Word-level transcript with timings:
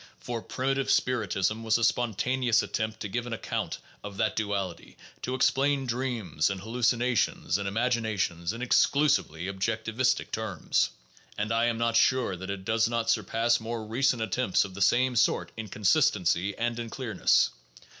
For 0.17 0.41
primitive 0.41 0.89
spiritism 0.89 1.63
was 1.63 1.77
a 1.77 1.83
spon 1.83 2.15
taneous 2.15 2.63
attempt 2.63 3.01
to 3.01 3.07
give 3.07 3.27
an 3.27 3.33
account 3.33 3.77
of 4.03 4.17
that 4.17 4.35
duality, 4.35 4.97
to 5.21 5.35
explain 5.35 5.85
dreams 5.85 6.49
and 6.49 6.59
hallucinations 6.59 7.59
and 7.59 7.67
imaginations, 7.67 8.51
in 8.51 8.63
exclusively 8.63 9.47
objec 9.47 9.85
tivistic 9.85 10.31
terms. 10.31 10.89
And 11.37 11.51
I 11.51 11.65
am 11.65 11.77
not 11.77 11.95
sure 11.95 12.35
that 12.35 12.49
it 12.49 12.65
does 12.65 12.89
not 12.89 13.11
surpass 13.11 13.59
more 13.59 13.85
re 13.85 14.01
cent 14.01 14.23
attempts 14.23 14.65
of 14.65 14.73
the 14.73 14.81
same 14.81 15.15
sort 15.15 15.51
in 15.55 15.67
consistency 15.67 16.57
and 16.57 16.79
in 16.79 16.89
clearness. 16.89 17.51